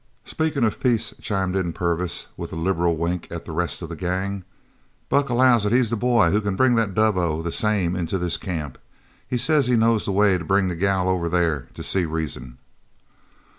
"Speakin' 0.25 0.63
of 0.63 0.79
peace," 0.79 1.13
chimed 1.21 1.55
in 1.55 1.73
Purvis, 1.73 2.25
with 2.35 2.51
a 2.51 2.55
liberal 2.55 2.97
wink 2.97 3.27
at 3.29 3.45
the 3.45 3.51
rest 3.51 3.83
of 3.83 3.89
the 3.89 3.95
gang, 3.95 4.43
"Buck 5.09 5.29
allows 5.29 5.63
he's 5.63 5.91
the 5.91 5.95
boy 5.95 6.31
who 6.31 6.41
c'n 6.41 6.55
bring 6.55 6.73
the 6.73 6.87
dove 6.87 7.17
o' 7.19 7.43
the 7.43 7.51
same 7.51 7.95
into 7.95 8.17
this 8.17 8.35
camp. 8.35 8.79
He 9.27 9.37
says 9.37 9.67
he 9.67 9.75
knows 9.75 10.05
the 10.05 10.11
way 10.11 10.39
to 10.39 10.43
bring 10.43 10.69
the 10.69 10.75
girl 10.75 11.07
over 11.07 11.29
there 11.29 11.67
to 11.75 11.83
see 11.83 12.05
reason." 12.05 12.57